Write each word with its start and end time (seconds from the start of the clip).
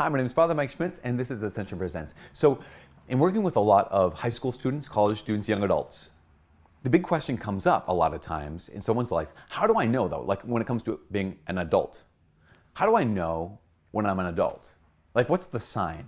Hi, 0.00 0.08
my 0.08 0.16
name 0.16 0.24
is 0.24 0.32
Father 0.32 0.54
Mike 0.54 0.70
Schmitz, 0.70 0.98
and 1.04 1.20
this 1.20 1.30
is 1.30 1.42
Ascension 1.42 1.76
Presents. 1.76 2.14
So, 2.32 2.58
in 3.08 3.18
working 3.18 3.42
with 3.42 3.56
a 3.56 3.60
lot 3.60 3.86
of 3.92 4.14
high 4.14 4.30
school 4.30 4.50
students, 4.50 4.88
college 4.88 5.18
students, 5.18 5.46
young 5.46 5.62
adults, 5.62 6.08
the 6.84 6.88
big 6.88 7.02
question 7.02 7.36
comes 7.36 7.66
up 7.66 7.86
a 7.86 7.92
lot 7.92 8.14
of 8.14 8.22
times 8.22 8.70
in 8.70 8.80
someone's 8.80 9.10
life 9.10 9.28
how 9.50 9.66
do 9.66 9.78
I 9.78 9.84
know, 9.84 10.08
though, 10.08 10.22
like 10.22 10.40
when 10.40 10.62
it 10.62 10.64
comes 10.64 10.82
to 10.84 11.00
being 11.12 11.38
an 11.48 11.58
adult? 11.58 12.04
How 12.72 12.86
do 12.86 12.96
I 12.96 13.04
know 13.04 13.58
when 13.90 14.06
I'm 14.06 14.18
an 14.20 14.24
adult? 14.24 14.72
Like, 15.14 15.28
what's 15.28 15.44
the 15.44 15.58
sign? 15.58 16.06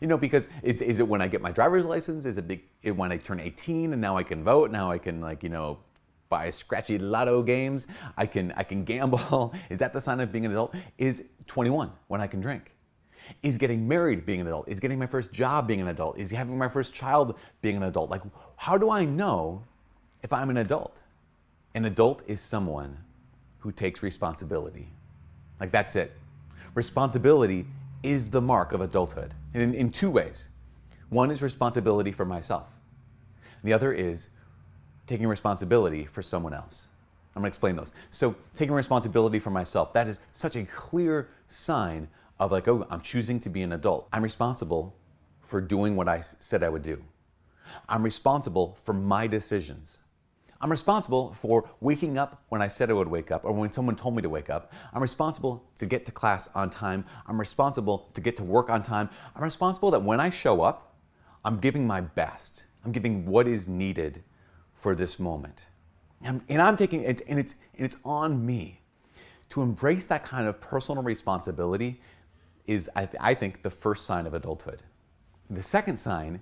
You 0.00 0.06
know, 0.06 0.16
because 0.16 0.48
is, 0.62 0.80
is 0.80 0.98
it 0.98 1.06
when 1.06 1.20
I 1.20 1.28
get 1.28 1.42
my 1.42 1.50
driver's 1.50 1.84
license? 1.84 2.24
Is 2.24 2.38
it 2.38 2.48
big, 2.48 2.62
when 2.96 3.12
I 3.12 3.18
turn 3.18 3.40
18 3.40 3.92
and 3.92 4.00
now 4.00 4.16
I 4.16 4.22
can 4.22 4.42
vote? 4.42 4.70
Now 4.70 4.90
I 4.90 4.96
can, 4.96 5.20
like, 5.20 5.42
you 5.42 5.50
know, 5.50 5.80
buy 6.30 6.48
scratchy 6.48 6.96
lotto 6.96 7.42
games. 7.42 7.88
I 8.16 8.24
can, 8.24 8.54
I 8.56 8.62
can 8.62 8.84
gamble. 8.84 9.52
Is 9.68 9.80
that 9.80 9.92
the 9.92 10.00
sign 10.00 10.20
of 10.20 10.32
being 10.32 10.46
an 10.46 10.52
adult? 10.52 10.74
Is 10.96 11.24
21 11.46 11.92
when 12.06 12.22
I 12.22 12.26
can 12.26 12.40
drink? 12.40 12.73
Is 13.42 13.58
getting 13.58 13.86
married 13.86 14.26
being 14.26 14.40
an 14.40 14.46
adult? 14.46 14.68
Is 14.68 14.80
getting 14.80 14.98
my 14.98 15.06
first 15.06 15.32
job 15.32 15.66
being 15.66 15.80
an 15.80 15.88
adult? 15.88 16.18
Is 16.18 16.30
having 16.30 16.58
my 16.58 16.68
first 16.68 16.92
child 16.92 17.38
being 17.62 17.76
an 17.76 17.82
adult? 17.84 18.10
Like, 18.10 18.22
how 18.56 18.78
do 18.78 18.90
I 18.90 19.04
know 19.04 19.62
if 20.22 20.32
I'm 20.32 20.50
an 20.50 20.58
adult? 20.58 21.00
An 21.74 21.84
adult 21.84 22.22
is 22.26 22.40
someone 22.40 22.96
who 23.58 23.72
takes 23.72 24.02
responsibility. 24.02 24.88
Like, 25.60 25.72
that's 25.72 25.96
it. 25.96 26.12
Responsibility 26.74 27.66
is 28.02 28.28
the 28.28 28.40
mark 28.40 28.72
of 28.72 28.80
adulthood 28.80 29.32
in, 29.54 29.74
in 29.74 29.90
two 29.90 30.10
ways. 30.10 30.48
One 31.08 31.30
is 31.30 31.42
responsibility 31.42 32.12
for 32.12 32.24
myself, 32.24 32.68
the 33.62 33.72
other 33.72 33.92
is 33.92 34.28
taking 35.06 35.26
responsibility 35.26 36.04
for 36.04 36.22
someone 36.22 36.54
else. 36.54 36.88
I'm 37.34 37.42
going 37.42 37.50
to 37.50 37.54
explain 37.54 37.76
those. 37.76 37.92
So, 38.10 38.34
taking 38.56 38.74
responsibility 38.74 39.38
for 39.38 39.50
myself, 39.50 39.92
that 39.94 40.06
is 40.06 40.18
such 40.32 40.56
a 40.56 40.64
clear 40.64 41.28
sign 41.48 42.08
of 42.38 42.52
like, 42.52 42.68
oh, 42.68 42.86
I'm 42.90 43.00
choosing 43.00 43.40
to 43.40 43.50
be 43.50 43.62
an 43.62 43.72
adult. 43.72 44.08
I'm 44.12 44.22
responsible 44.22 44.96
for 45.42 45.60
doing 45.60 45.96
what 45.96 46.08
I 46.08 46.20
said 46.20 46.62
I 46.62 46.68
would 46.68 46.82
do. 46.82 47.02
I'm 47.88 48.02
responsible 48.02 48.76
for 48.82 48.92
my 48.92 49.26
decisions. 49.26 50.00
I'm 50.60 50.70
responsible 50.70 51.34
for 51.34 51.68
waking 51.80 52.16
up 52.16 52.42
when 52.48 52.62
I 52.62 52.68
said 52.68 52.88
I 52.88 52.94
would 52.94 53.08
wake 53.08 53.30
up 53.30 53.44
or 53.44 53.52
when 53.52 53.72
someone 53.72 53.96
told 53.96 54.16
me 54.16 54.22
to 54.22 54.30
wake 54.30 54.48
up. 54.48 54.72
I'm 54.94 55.02
responsible 55.02 55.62
to 55.76 55.86
get 55.86 56.06
to 56.06 56.12
class 56.12 56.48
on 56.54 56.70
time. 56.70 57.04
I'm 57.26 57.38
responsible 57.38 58.10
to 58.14 58.20
get 58.20 58.36
to 58.38 58.44
work 58.44 58.70
on 58.70 58.82
time. 58.82 59.10
I'm 59.36 59.42
responsible 59.42 59.90
that 59.90 60.02
when 60.02 60.20
I 60.20 60.30
show 60.30 60.62
up, 60.62 60.94
I'm 61.44 61.58
giving 61.58 61.86
my 61.86 62.00
best. 62.00 62.64
I'm 62.84 62.92
giving 62.92 63.26
what 63.26 63.46
is 63.46 63.68
needed 63.68 64.22
for 64.72 64.94
this 64.94 65.18
moment. 65.18 65.66
And, 66.22 66.40
and 66.48 66.62
I'm 66.62 66.76
taking 66.76 67.02
it, 67.02 67.20
and 67.28 67.38
it's, 67.38 67.56
and 67.76 67.84
it's 67.84 67.98
on 68.04 68.44
me 68.44 68.80
to 69.50 69.60
embrace 69.60 70.06
that 70.06 70.24
kind 70.24 70.46
of 70.46 70.60
personal 70.60 71.02
responsibility 71.02 72.00
is, 72.66 72.90
I, 72.96 73.06
th- 73.06 73.20
I 73.20 73.34
think, 73.34 73.62
the 73.62 73.70
first 73.70 74.06
sign 74.06 74.26
of 74.26 74.34
adulthood. 74.34 74.82
The 75.50 75.62
second 75.62 75.98
sign 75.98 76.40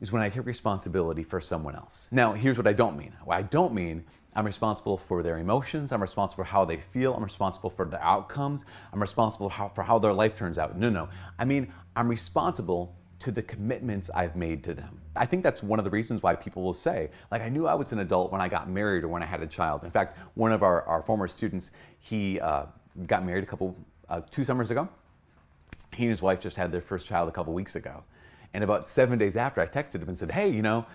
is 0.00 0.12
when 0.12 0.22
I 0.22 0.28
take 0.28 0.44
responsibility 0.44 1.22
for 1.22 1.40
someone 1.40 1.76
else. 1.76 2.08
Now, 2.10 2.32
here's 2.32 2.58
what 2.58 2.66
I 2.66 2.72
don't 2.72 2.96
mean. 2.96 3.12
What 3.24 3.36
I 3.36 3.42
don't 3.42 3.72
mean 3.72 4.04
I'm 4.36 4.44
responsible 4.44 4.96
for 4.96 5.22
their 5.22 5.38
emotions, 5.38 5.92
I'm 5.92 6.02
responsible 6.02 6.44
for 6.44 6.50
how 6.50 6.64
they 6.64 6.78
feel, 6.78 7.14
I'm 7.14 7.22
responsible 7.22 7.70
for 7.70 7.84
their 7.84 8.02
outcomes, 8.02 8.64
I'm 8.92 9.00
responsible 9.00 9.48
for 9.48 9.54
how, 9.54 9.68
for 9.68 9.82
how 9.82 9.98
their 9.98 10.12
life 10.12 10.36
turns 10.36 10.58
out. 10.58 10.76
No, 10.76 10.90
no. 10.90 11.08
I 11.38 11.44
mean, 11.44 11.72
I'm 11.94 12.08
responsible 12.08 12.96
to 13.20 13.30
the 13.30 13.42
commitments 13.42 14.10
I've 14.12 14.34
made 14.34 14.64
to 14.64 14.74
them. 14.74 15.00
I 15.14 15.24
think 15.24 15.44
that's 15.44 15.62
one 15.62 15.78
of 15.78 15.84
the 15.84 15.90
reasons 15.90 16.22
why 16.22 16.34
people 16.34 16.64
will 16.64 16.74
say, 16.74 17.10
like, 17.30 17.42
I 17.42 17.48
knew 17.48 17.68
I 17.68 17.74
was 17.74 17.92
an 17.92 18.00
adult 18.00 18.32
when 18.32 18.40
I 18.40 18.48
got 18.48 18.68
married 18.68 19.04
or 19.04 19.08
when 19.08 19.22
I 19.22 19.26
had 19.26 19.40
a 19.40 19.46
child. 19.46 19.84
In 19.84 19.90
fact, 19.92 20.18
one 20.34 20.50
of 20.50 20.64
our, 20.64 20.82
our 20.82 21.00
former 21.00 21.28
students, 21.28 21.70
he 22.00 22.40
uh, 22.40 22.66
got 23.06 23.24
married 23.24 23.44
a 23.44 23.46
couple, 23.46 23.76
uh, 24.08 24.20
two 24.32 24.42
summers 24.42 24.72
ago. 24.72 24.88
He 25.92 26.04
and 26.04 26.10
his 26.10 26.22
wife 26.22 26.40
just 26.40 26.56
had 26.56 26.72
their 26.72 26.80
first 26.80 27.06
child 27.06 27.28
a 27.28 27.32
couple 27.32 27.52
weeks 27.52 27.76
ago. 27.76 28.04
And 28.52 28.62
about 28.62 28.86
seven 28.86 29.18
days 29.18 29.36
after, 29.36 29.60
I 29.60 29.66
texted 29.66 29.96
him 29.96 30.08
and 30.08 30.16
said, 30.16 30.30
Hey, 30.30 30.48
you 30.48 30.62
know, 30.62 30.86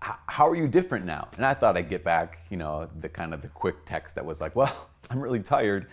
how 0.00 0.48
are 0.48 0.54
you 0.54 0.68
different 0.68 1.04
now? 1.04 1.28
And 1.36 1.44
I 1.44 1.54
thought 1.54 1.76
I'd 1.76 1.90
get 1.90 2.04
back, 2.04 2.38
you 2.50 2.56
know, 2.56 2.88
the 3.00 3.08
kind 3.08 3.34
of 3.34 3.42
the 3.42 3.48
quick 3.48 3.84
text 3.84 4.14
that 4.14 4.24
was 4.24 4.40
like, 4.40 4.54
Well, 4.54 4.90
I'm 5.10 5.20
really 5.20 5.40
tired. 5.40 5.86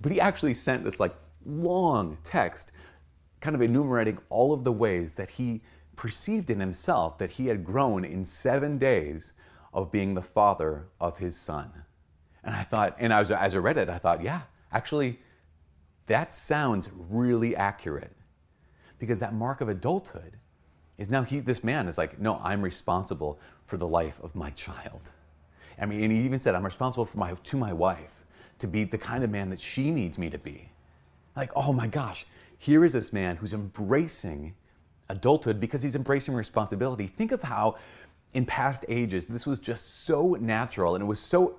But 0.00 0.12
he 0.12 0.20
actually 0.20 0.54
sent 0.54 0.84
this 0.84 0.98
like 0.98 1.14
long 1.44 2.16
text, 2.24 2.72
kind 3.40 3.54
of 3.54 3.62
enumerating 3.62 4.18
all 4.30 4.52
of 4.52 4.64
the 4.64 4.72
ways 4.72 5.12
that 5.14 5.28
he 5.28 5.60
perceived 5.96 6.50
in 6.50 6.58
himself 6.58 7.18
that 7.18 7.30
he 7.30 7.46
had 7.46 7.64
grown 7.64 8.04
in 8.04 8.24
seven 8.24 8.78
days 8.78 9.34
of 9.74 9.92
being 9.92 10.14
the 10.14 10.22
father 10.22 10.86
of 11.00 11.18
his 11.18 11.36
son. 11.36 11.70
And 12.44 12.54
I 12.54 12.62
thought, 12.62 12.96
and 12.98 13.12
I 13.12 13.20
was, 13.20 13.30
as 13.30 13.54
I 13.54 13.58
read 13.58 13.76
it, 13.76 13.88
I 13.88 13.98
thought, 13.98 14.22
yeah, 14.22 14.42
actually, 14.72 15.20
that 16.06 16.32
sounds 16.32 16.90
really 17.08 17.54
accurate 17.56 18.12
because 18.98 19.18
that 19.18 19.34
mark 19.34 19.60
of 19.60 19.68
adulthood 19.68 20.36
is 20.98 21.10
now 21.10 21.22
he, 21.22 21.40
this 21.40 21.64
man 21.64 21.88
is 21.88 21.98
like, 21.98 22.20
no, 22.20 22.40
I'm 22.42 22.62
responsible 22.62 23.40
for 23.66 23.76
the 23.76 23.88
life 23.88 24.20
of 24.22 24.34
my 24.34 24.50
child. 24.50 25.10
I 25.80 25.86
mean, 25.86 26.02
and 26.02 26.12
he 26.12 26.20
even 26.20 26.38
said, 26.38 26.54
I'm 26.54 26.64
responsible 26.64 27.06
for 27.06 27.18
my, 27.18 27.34
to 27.34 27.56
my 27.56 27.72
wife 27.72 28.24
to 28.58 28.68
be 28.68 28.84
the 28.84 28.98
kind 28.98 29.24
of 29.24 29.30
man 29.30 29.50
that 29.50 29.58
she 29.58 29.90
needs 29.90 30.18
me 30.18 30.30
to 30.30 30.38
be. 30.38 30.68
Like, 31.34 31.50
oh 31.56 31.72
my 31.72 31.86
gosh, 31.86 32.26
here 32.58 32.84
is 32.84 32.92
this 32.92 33.12
man 33.12 33.36
who's 33.36 33.54
embracing 33.54 34.54
adulthood 35.08 35.58
because 35.58 35.82
he's 35.82 35.96
embracing 35.96 36.34
responsibility. 36.34 37.06
Think 37.06 37.32
of 37.32 37.42
how 37.42 37.76
in 38.34 38.46
past 38.46 38.84
ages 38.88 39.26
this 39.26 39.46
was 39.46 39.58
just 39.58 40.04
so 40.04 40.36
natural 40.40 40.94
and 40.94 41.02
it 41.02 41.06
was 41.06 41.20
so 41.20 41.56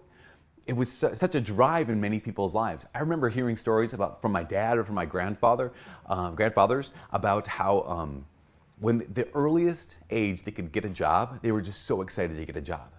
it 0.66 0.74
was 0.74 0.91
su- 0.91 1.13
such 1.13 1.35
a 1.35 1.41
drive 1.41 1.90
in 1.90 2.00
many 2.00 2.19
people's 2.19 2.56
lives. 2.56 2.85
I 2.96 3.00
remember 3.00 3.29
hearing 3.29 3.57
stories 3.57 3.94
about 3.94 4.22
from 4.22 4.31
my 4.31 4.44
dad 4.44 4.78
or 4.78 4.84
from 4.84 4.96
my 4.96 5.06
grandfather, 5.06 5.74
um, 6.07 6.35
grandfathers, 6.35 6.91
about 7.12 7.47
how 7.47 7.81
um, 7.81 8.25
when 8.79 9.00
the 9.13 9.28
earliest 9.34 9.97
age 10.09 10.44
they 10.44 10.51
could 10.51 10.72
get 10.72 10.85
a 10.85 10.90
job, 10.90 11.41
they 11.41 11.51
were 11.51 11.62
just 11.62 11.84
so 11.84 12.01
excited 12.01 12.38
to 12.38 12.46
get 12.46 12.56
a 12.56 12.62
job. 12.62 12.94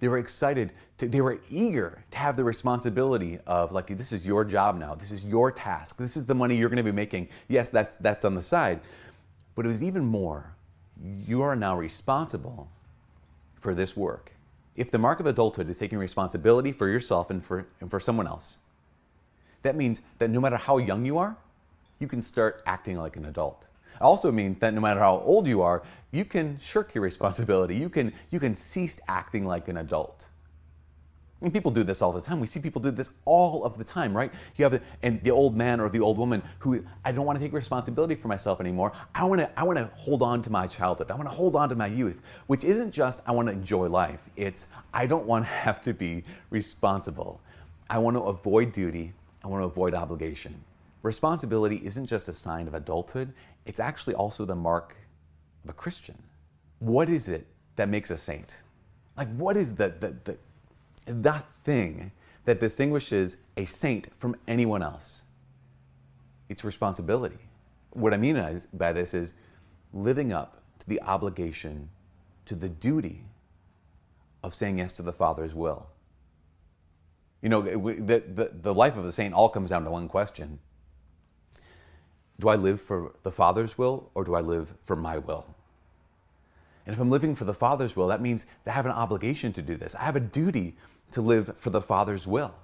They 0.00 0.08
were 0.08 0.18
excited 0.18 0.72
to, 0.98 1.08
they 1.08 1.20
were 1.20 1.40
eager 1.48 2.04
to 2.10 2.18
have 2.18 2.36
the 2.36 2.44
responsibility 2.44 3.38
of 3.46 3.72
like, 3.72 3.86
this 3.86 4.12
is 4.12 4.26
your 4.26 4.44
job 4.44 4.78
now. 4.78 4.94
This 4.94 5.10
is 5.10 5.24
your 5.24 5.50
task. 5.50 5.96
This 5.96 6.16
is 6.16 6.26
the 6.26 6.34
money 6.34 6.56
you're 6.56 6.68
going 6.68 6.76
to 6.76 6.82
be 6.82 6.92
making. 6.92 7.28
Yes, 7.48 7.70
that's, 7.70 7.96
that's 7.96 8.24
on 8.24 8.34
the 8.34 8.42
side. 8.42 8.80
But 9.54 9.64
it 9.64 9.68
was 9.68 9.82
even 9.82 10.04
more. 10.04 10.54
You 11.26 11.42
are 11.42 11.56
now 11.56 11.76
responsible 11.76 12.68
for 13.60 13.74
this 13.74 13.96
work 13.96 14.35
if 14.76 14.90
the 14.90 14.98
mark 14.98 15.20
of 15.20 15.26
adulthood 15.26 15.68
is 15.68 15.78
taking 15.78 15.98
responsibility 15.98 16.72
for 16.72 16.88
yourself 16.88 17.30
and 17.30 17.44
for, 17.44 17.66
and 17.80 17.90
for 17.90 17.98
someone 17.98 18.26
else, 18.26 18.58
that 19.62 19.76
means 19.76 20.00
that 20.18 20.30
no 20.30 20.40
matter 20.40 20.56
how 20.56 20.78
young 20.78 21.04
you 21.04 21.18
are, 21.18 21.36
you 21.98 22.06
can 22.06 22.20
start 22.20 22.62
acting 22.66 22.96
like 22.98 23.16
an 23.16 23.24
adult. 23.24 23.66
It 23.94 24.02
also 24.02 24.30
means 24.30 24.58
that 24.60 24.74
no 24.74 24.80
matter 24.80 25.00
how 25.00 25.20
old 25.20 25.48
you 25.48 25.62
are, 25.62 25.82
you 26.12 26.24
can 26.24 26.58
shirk 26.58 26.94
your 26.94 27.02
responsibility. 27.02 27.74
You 27.74 27.88
can, 27.88 28.12
you 28.30 28.38
can 28.38 28.54
cease 28.54 29.00
acting 29.08 29.46
like 29.46 29.68
an 29.68 29.78
adult. 29.78 30.26
And 31.42 31.52
people 31.52 31.70
do 31.70 31.84
this 31.84 32.00
all 32.00 32.12
the 32.12 32.20
time. 32.20 32.40
We 32.40 32.46
see 32.46 32.60
people 32.60 32.80
do 32.80 32.90
this 32.90 33.10
all 33.26 33.62
of 33.64 33.76
the 33.76 33.84
time, 33.84 34.16
right? 34.16 34.32
You 34.56 34.64
have 34.64 34.72
the, 34.72 34.80
and 35.02 35.22
the 35.22 35.30
old 35.30 35.54
man 35.54 35.80
or 35.80 35.90
the 35.90 36.00
old 36.00 36.16
woman 36.16 36.42
who 36.58 36.82
I 37.04 37.12
don't 37.12 37.26
want 37.26 37.38
to 37.38 37.44
take 37.44 37.52
responsibility 37.52 38.14
for 38.14 38.28
myself 38.28 38.58
anymore. 38.58 38.92
I 39.14 39.24
want 39.24 39.40
to 39.40 39.50
I 39.58 39.62
want 39.62 39.78
to 39.78 39.90
hold 39.96 40.22
on 40.22 40.40
to 40.42 40.50
my 40.50 40.66
childhood. 40.66 41.10
I 41.10 41.14
want 41.14 41.28
to 41.28 41.34
hold 41.34 41.54
on 41.54 41.68
to 41.68 41.74
my 41.74 41.88
youth, 41.88 42.22
which 42.46 42.64
isn't 42.64 42.90
just 42.90 43.22
I 43.26 43.32
want 43.32 43.48
to 43.48 43.54
enjoy 43.54 43.86
life. 43.88 44.20
It's 44.36 44.66
I 44.94 45.06
don't 45.06 45.26
want 45.26 45.44
to 45.44 45.50
have 45.66 45.82
to 45.82 45.92
be 45.92 46.24
responsible. 46.48 47.40
I 47.90 47.98
want 47.98 48.16
to 48.16 48.22
avoid 48.22 48.72
duty. 48.72 49.12
I 49.44 49.48
want 49.48 49.60
to 49.60 49.66
avoid 49.66 49.92
obligation. 49.92 50.58
Responsibility 51.02 51.82
isn't 51.84 52.06
just 52.06 52.28
a 52.28 52.32
sign 52.32 52.66
of 52.66 52.74
adulthood, 52.74 53.32
it's 53.66 53.78
actually 53.78 54.14
also 54.14 54.44
the 54.46 54.56
mark 54.56 54.96
of 55.64 55.70
a 55.70 55.72
Christian. 55.74 56.16
What 56.78 57.10
is 57.10 57.28
it 57.28 57.46
that 57.76 57.90
makes 57.90 58.10
a 58.10 58.16
saint? 58.16 58.62
Like 59.18 59.28
what 59.36 59.58
is 59.58 59.74
the 59.74 59.94
the, 60.00 60.16
the 60.24 60.38
that 61.06 61.46
thing 61.64 62.12
that 62.44 62.60
distinguishes 62.60 63.36
a 63.56 63.64
saint 63.64 64.12
from 64.14 64.36
anyone 64.46 64.82
else. 64.82 65.24
It's 66.48 66.64
responsibility. 66.64 67.38
What 67.90 68.14
I 68.14 68.16
mean 68.16 68.60
by 68.74 68.92
this 68.92 69.14
is 69.14 69.34
living 69.92 70.32
up 70.32 70.62
to 70.80 70.88
the 70.88 71.00
obligation, 71.02 71.88
to 72.44 72.54
the 72.54 72.68
duty 72.68 73.24
of 74.42 74.54
saying 74.54 74.78
yes 74.78 74.92
to 74.94 75.02
the 75.02 75.12
Father's 75.12 75.54
will. 75.54 75.88
You 77.42 77.48
know, 77.48 77.62
the, 77.62 78.22
the, 78.26 78.50
the 78.52 78.74
life 78.74 78.96
of 78.96 79.04
the 79.04 79.12
saint 79.12 79.34
all 79.34 79.48
comes 79.48 79.70
down 79.70 79.84
to 79.84 79.90
one 79.90 80.08
question 80.08 80.58
Do 82.38 82.48
I 82.48 82.54
live 82.54 82.80
for 82.80 83.14
the 83.22 83.32
Father's 83.32 83.76
will 83.76 84.10
or 84.14 84.24
do 84.24 84.34
I 84.34 84.40
live 84.40 84.74
for 84.80 84.96
my 84.96 85.18
will? 85.18 85.46
And 86.86 86.94
if 86.94 87.00
I'm 87.00 87.10
living 87.10 87.34
for 87.34 87.44
the 87.44 87.54
Father's 87.54 87.96
will, 87.96 88.06
that 88.08 88.20
means 88.20 88.46
I 88.66 88.70
have 88.70 88.86
an 88.86 88.92
obligation 88.92 89.52
to 89.54 89.62
do 89.62 89.76
this. 89.76 89.96
I 89.96 90.04
have 90.04 90.14
a 90.14 90.20
duty 90.20 90.76
to 91.12 91.20
live 91.20 91.56
for 91.56 91.70
the 91.70 91.80
Father's 91.80 92.26
will. 92.26 92.54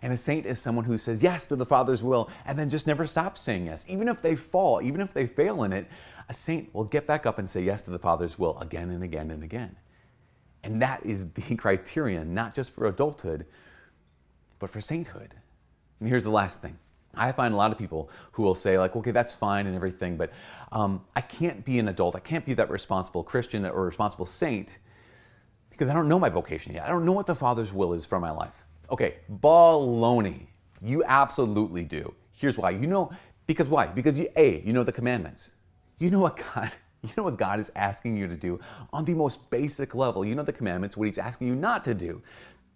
And 0.00 0.12
a 0.12 0.16
saint 0.16 0.46
is 0.46 0.60
someone 0.60 0.84
who 0.84 0.96
says 0.96 1.22
yes 1.22 1.46
to 1.46 1.56
the 1.56 1.66
Father's 1.66 2.02
will 2.02 2.30
and 2.46 2.58
then 2.58 2.70
just 2.70 2.86
never 2.86 3.06
stops 3.06 3.40
saying 3.40 3.66
yes. 3.66 3.84
Even 3.88 4.08
if 4.08 4.22
they 4.22 4.36
fall, 4.36 4.80
even 4.80 5.00
if 5.00 5.12
they 5.12 5.26
fail 5.26 5.64
in 5.64 5.72
it, 5.72 5.88
a 6.28 6.34
saint 6.34 6.72
will 6.74 6.84
get 6.84 7.06
back 7.06 7.26
up 7.26 7.38
and 7.38 7.48
say 7.48 7.62
yes 7.62 7.82
to 7.82 7.90
the 7.90 7.98
Father's 7.98 8.38
will 8.38 8.58
again 8.60 8.90
and 8.90 9.02
again 9.02 9.30
and 9.30 9.42
again. 9.42 9.76
And 10.62 10.80
that 10.82 11.04
is 11.04 11.30
the 11.30 11.56
criterion, 11.56 12.34
not 12.34 12.54
just 12.54 12.70
for 12.70 12.86
adulthood, 12.86 13.46
but 14.58 14.70
for 14.70 14.80
sainthood. 14.80 15.34
And 16.00 16.08
here's 16.08 16.24
the 16.24 16.30
last 16.30 16.60
thing 16.60 16.78
I 17.14 17.32
find 17.32 17.52
a 17.52 17.56
lot 17.56 17.72
of 17.72 17.78
people 17.78 18.10
who 18.32 18.42
will 18.42 18.54
say, 18.54 18.78
like, 18.78 18.94
okay, 18.94 19.10
that's 19.10 19.34
fine 19.34 19.66
and 19.66 19.74
everything, 19.74 20.16
but 20.16 20.30
um, 20.70 21.04
I 21.16 21.20
can't 21.20 21.64
be 21.64 21.78
an 21.78 21.88
adult. 21.88 22.14
I 22.14 22.20
can't 22.20 22.44
be 22.44 22.54
that 22.54 22.70
responsible 22.70 23.24
Christian 23.24 23.64
or 23.66 23.84
responsible 23.84 24.26
saint 24.26 24.78
because 25.78 25.88
I 25.88 25.94
don't 25.94 26.08
know 26.08 26.18
my 26.18 26.28
vocation 26.28 26.74
yet. 26.74 26.84
I 26.84 26.88
don't 26.88 27.04
know 27.04 27.12
what 27.12 27.26
the 27.26 27.36
Father's 27.36 27.72
will 27.72 27.92
is 27.92 28.04
for 28.04 28.18
my 28.18 28.32
life. 28.32 28.66
Okay, 28.90 29.18
baloney. 29.40 30.48
You 30.82 31.04
absolutely 31.04 31.84
do. 31.84 32.12
Here's 32.32 32.58
why. 32.58 32.70
You 32.70 32.88
know, 32.88 33.12
because 33.46 33.68
why? 33.68 33.86
Because 33.86 34.18
you, 34.18 34.28
A, 34.34 34.60
you 34.62 34.72
know 34.72 34.82
the 34.82 34.90
commandments. 34.90 35.52
You 36.00 36.10
know 36.10 36.18
what 36.18 36.42
God, 36.52 36.72
you 37.02 37.10
know 37.16 37.22
what 37.22 37.36
God 37.36 37.60
is 37.60 37.70
asking 37.76 38.16
you 38.16 38.26
to 38.26 38.36
do 38.36 38.58
on 38.92 39.04
the 39.04 39.14
most 39.14 39.48
basic 39.50 39.94
level. 39.94 40.24
You 40.24 40.34
know 40.34 40.42
the 40.42 40.52
commandments, 40.52 40.96
what 40.96 41.06
He's 41.06 41.16
asking 41.16 41.46
you 41.46 41.54
not 41.54 41.84
to 41.84 41.94
do. 41.94 42.22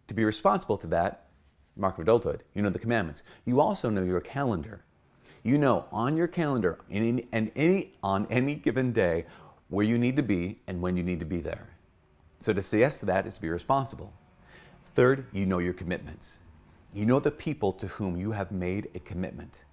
To 0.06 0.14
be 0.14 0.24
responsible 0.24 0.76
to 0.78 0.86
that, 0.88 1.26
mark 1.76 1.96
of 1.96 2.02
adulthood. 2.02 2.44
You 2.54 2.62
know 2.62 2.70
the 2.70 2.78
commandments. 2.78 3.24
You 3.46 3.60
also 3.60 3.90
know 3.90 4.04
your 4.04 4.20
calendar. 4.20 4.84
You 5.42 5.58
know 5.58 5.86
on 5.90 6.16
your 6.16 6.28
calendar 6.28 6.78
and 6.88 7.26
any 7.32 7.94
on 8.04 8.28
any 8.30 8.54
given 8.54 8.92
day 8.92 9.26
where 9.70 9.84
you 9.84 9.98
need 9.98 10.14
to 10.16 10.22
be 10.22 10.58
and 10.68 10.80
when 10.80 10.96
you 10.96 11.02
need 11.02 11.18
to 11.18 11.26
be 11.26 11.40
there. 11.40 11.71
So 12.42 12.52
to 12.52 12.60
say 12.60 12.80
yes 12.80 12.98
to 12.98 13.06
that 13.06 13.24
is 13.24 13.34
to 13.34 13.40
be 13.40 13.48
responsible. 13.48 14.12
Third, 14.96 15.26
you 15.32 15.46
know 15.46 15.58
your 15.58 15.72
commitments. 15.72 16.40
You 16.92 17.06
know 17.06 17.20
the 17.20 17.30
people 17.30 17.72
to 17.74 17.86
whom 17.86 18.16
you 18.16 18.32
have 18.32 18.50
made 18.50 18.90
a 18.96 18.98
commitment. 18.98 19.64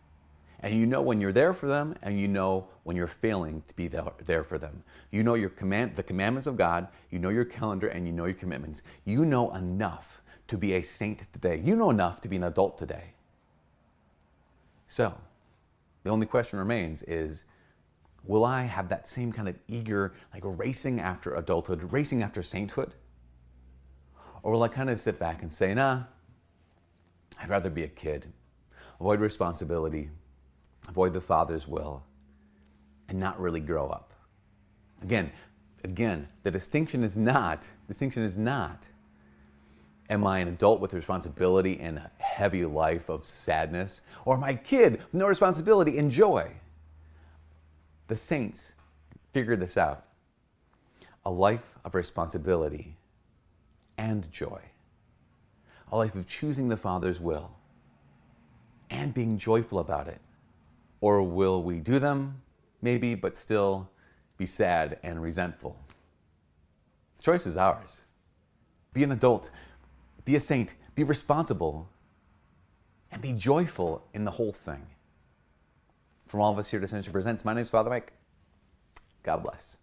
And 0.59 0.79
you 0.79 0.85
know 0.85 1.01
when 1.01 1.19
you're 1.19 1.31
there 1.31 1.51
for 1.53 1.65
them, 1.65 1.95
and 2.03 2.21
you 2.21 2.27
know 2.27 2.67
when 2.83 2.95
you're 2.95 3.07
failing 3.07 3.63
to 3.67 3.75
be 3.75 3.87
there 3.87 4.43
for 4.43 4.59
them. 4.59 4.83
You 5.09 5.23
know 5.23 5.33
your 5.33 5.49
command, 5.49 5.95
the 5.95 6.03
commandments 6.03 6.45
of 6.45 6.57
God, 6.57 6.89
you 7.09 7.17
know 7.17 7.29
your 7.29 7.43
calendar, 7.43 7.87
and 7.87 8.05
you 8.05 8.13
know 8.13 8.25
your 8.25 8.35
commitments. 8.35 8.83
You 9.03 9.25
know 9.25 9.51
enough 9.55 10.21
to 10.47 10.55
be 10.55 10.75
a 10.75 10.83
saint 10.83 11.27
today. 11.33 11.59
You 11.65 11.75
know 11.75 11.89
enough 11.89 12.21
to 12.21 12.27
be 12.27 12.35
an 12.35 12.43
adult 12.43 12.77
today. 12.77 13.13
So, 14.85 15.15
the 16.03 16.11
only 16.11 16.27
question 16.27 16.59
remains 16.59 17.01
is 17.01 17.45
will 18.23 18.45
I 18.45 18.63
have 18.63 18.89
that 18.89 19.07
same 19.07 19.31
kind 19.31 19.49
of 19.49 19.55
eager, 19.67 20.13
like 20.33 20.43
racing 20.45 20.99
after 20.99 21.35
adulthood, 21.35 21.91
racing 21.91 22.23
after 22.23 22.43
sainthood? 22.43 22.93
Or 24.43 24.51
will 24.51 24.63
I 24.63 24.67
kind 24.67 24.89
of 24.89 24.99
sit 24.99 25.19
back 25.19 25.41
and 25.41 25.51
say, 25.51 25.73
nah, 25.73 26.03
I'd 27.41 27.49
rather 27.49 27.69
be 27.69 27.83
a 27.83 27.87
kid, 27.87 28.31
avoid 28.99 29.19
responsibility, 29.19 30.09
avoid 30.87 31.13
the 31.13 31.21
Father's 31.21 31.67
will, 31.67 32.03
and 33.07 33.19
not 33.19 33.39
really 33.39 33.59
grow 33.59 33.87
up? 33.89 34.13
Again, 35.01 35.31
again, 35.83 36.27
the 36.43 36.51
distinction 36.51 37.03
is 37.03 37.17
not, 37.17 37.65
distinction 37.87 38.23
is 38.23 38.37
not, 38.37 38.87
am 40.09 40.25
I 40.25 40.39
an 40.39 40.47
adult 40.47 40.81
with 40.81 40.93
responsibility 40.93 41.79
and 41.79 41.97
a 41.97 42.11
heavy 42.17 42.65
life 42.65 43.09
of 43.09 43.25
sadness, 43.25 44.01
or 44.25 44.35
am 44.35 44.43
I 44.43 44.51
a 44.51 44.55
kid 44.55 44.93
with 44.93 45.13
no 45.13 45.27
responsibility 45.27 45.97
and 45.97 46.11
joy? 46.11 46.51
The 48.09 48.15
saints 48.15 48.73
figured 49.33 49.59
this 49.59 49.77
out. 49.77 50.03
A 51.25 51.29
life 51.29 51.75
of 51.85 51.93
responsibility 51.93 52.97
and 53.99 54.29
joy. 54.31 54.61
A 55.91 55.97
life 55.97 56.15
of 56.15 56.25
choosing 56.25 56.69
the 56.69 56.75
Father's 56.75 57.19
will 57.19 57.51
and 58.89 59.13
being 59.13 59.37
joyful 59.37 59.77
about 59.77 60.07
it. 60.07 60.19
Or 61.01 61.21
will 61.21 61.61
we 61.61 61.79
do 61.79 61.99
them? 61.99 62.41
Maybe, 62.81 63.13
but 63.13 63.35
still 63.35 63.87
be 64.37 64.47
sad 64.47 64.97
and 65.03 65.21
resentful. 65.21 65.77
The 67.17 67.23
choice 67.23 67.45
is 67.45 67.57
ours. 67.57 68.01
Be 68.91 69.03
an 69.03 69.11
adult, 69.11 69.51
be 70.25 70.35
a 70.35 70.39
saint, 70.39 70.73
be 70.95 71.03
responsible, 71.03 71.87
and 73.11 73.21
be 73.21 73.33
joyful 73.33 74.03
in 74.15 74.25
the 74.25 74.31
whole 74.31 74.51
thing. 74.51 74.87
From 76.29 76.41
all 76.41 76.51
of 76.51 76.59
us 76.59 76.67
here 76.67 76.77
at 76.79 76.83
Ascension 76.83 77.11
Presents, 77.11 77.43
my 77.43 77.55
name 77.55 77.63
is 77.63 77.71
Father 77.71 77.89
Mike. 77.89 78.13
God 79.23 79.41
bless. 79.41 79.79